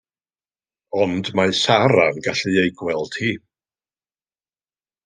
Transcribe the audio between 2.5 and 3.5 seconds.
ei gweld hi.